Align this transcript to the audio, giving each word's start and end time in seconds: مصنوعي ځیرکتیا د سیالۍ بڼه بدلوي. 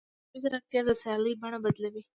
مصنوعي 0.33 0.41
ځیرکتیا 0.43 0.81
د 0.87 0.89
سیالۍ 1.01 1.33
بڼه 1.41 1.57
بدلوي. 1.65 2.01